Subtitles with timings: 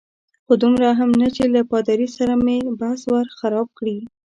[0.45, 3.97] خو دومره هم نه چې له پادري سره مې بحث ور خراب کړي.